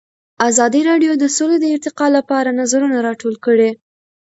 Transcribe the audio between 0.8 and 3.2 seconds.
راډیو د سوله د ارتقا لپاره نظرونه